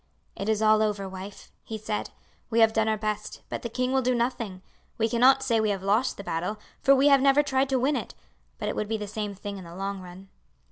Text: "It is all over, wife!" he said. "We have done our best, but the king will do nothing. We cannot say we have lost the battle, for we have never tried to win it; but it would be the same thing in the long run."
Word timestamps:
"It 0.35 0.49
is 0.49 0.63
all 0.63 0.81
over, 0.81 1.07
wife!" 1.07 1.51
he 1.63 1.77
said. 1.77 2.09
"We 2.49 2.59
have 2.61 2.73
done 2.73 2.87
our 2.87 2.97
best, 2.97 3.43
but 3.49 3.61
the 3.61 3.69
king 3.69 3.91
will 3.91 4.01
do 4.01 4.15
nothing. 4.15 4.63
We 4.97 5.07
cannot 5.07 5.43
say 5.43 5.59
we 5.59 5.69
have 5.69 5.83
lost 5.83 6.17
the 6.17 6.23
battle, 6.23 6.57
for 6.81 6.95
we 6.95 7.09
have 7.09 7.21
never 7.21 7.43
tried 7.43 7.69
to 7.69 7.77
win 7.77 7.95
it; 7.95 8.15
but 8.57 8.67
it 8.67 8.75
would 8.75 8.87
be 8.87 8.97
the 8.97 9.05
same 9.07 9.35
thing 9.35 9.57
in 9.57 9.63
the 9.63 9.75
long 9.75 10.01
run." 10.01 10.29